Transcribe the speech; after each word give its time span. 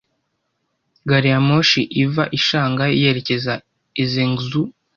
Gariyamoshi 1.09 1.81
iva 2.03 2.23
i 2.37 2.39
Shanghai 2.47 2.93
yerekeza 3.01 3.53
i 4.01 4.03
Zhengzhou 4.11 4.65